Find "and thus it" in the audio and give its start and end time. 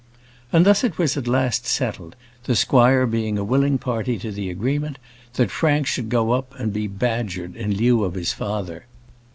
0.51-0.97